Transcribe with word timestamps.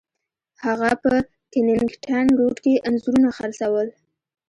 هغه 0.65 0.89
په 1.01 1.11
کینینګټن 1.51 2.25
روډ 2.37 2.55
کې 2.63 2.73
انځورونه 2.87 3.29
خرڅول. 3.37 3.87